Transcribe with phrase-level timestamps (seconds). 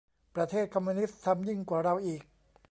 [0.35, 2.21] ประเทศคอมมิวนิสต์ทำยิ่งกว่าเราอีก